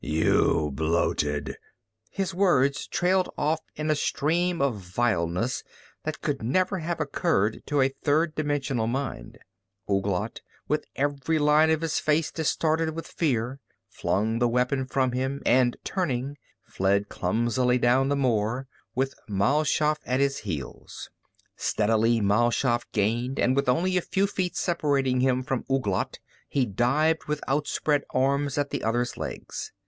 You 0.03 0.71
bloated...." 0.73 1.57
His 2.09 2.33
words 2.33 2.87
trailed 2.87 3.29
off 3.37 3.59
into 3.75 3.91
a 3.93 3.95
stream 3.95 4.59
of 4.59 4.79
vileness 4.81 5.63
that 6.05 6.21
could 6.21 6.41
never 6.41 6.79
have 6.79 6.99
occurred 6.99 7.61
to 7.67 7.81
a 7.81 7.89
third 8.03 8.33
dimensional 8.33 8.87
mind. 8.87 9.37
Ouglat, 9.87 10.41
with 10.67 10.85
every 10.95 11.37
line 11.37 11.69
of 11.69 11.81
his 11.81 11.99
face 11.99 12.31
distorted 12.31 12.95
with 12.95 13.05
fear, 13.05 13.59
flung 13.89 14.39
the 14.39 14.47
weapon 14.47 14.87
from 14.87 15.11
him, 15.11 15.39
and 15.45 15.77
turning, 15.83 16.35
fled 16.63 17.07
clumsily 17.07 17.77
down 17.77 18.09
the 18.09 18.15
moor, 18.15 18.65
with 18.95 19.13
Mal 19.29 19.63
Shaff 19.63 19.99
at 20.07 20.19
his 20.19 20.39
heels. 20.39 21.11
Steadily 21.55 22.19
Mal 22.19 22.49
Shaff 22.49 22.91
gained 22.91 23.37
and 23.39 23.55
with 23.55 23.69
only 23.69 23.97
a 23.97 24.01
few 24.01 24.25
feet 24.25 24.55
separating 24.57 25.19
him 25.19 25.43
from 25.43 25.63
Ouglat, 25.71 26.17
he 26.49 26.65
dived 26.65 27.25
with 27.25 27.43
outspread 27.47 28.03
arms 28.15 28.57
at 28.57 28.71
the 28.71 28.83
other's 28.83 29.15
legs. 29.15 29.71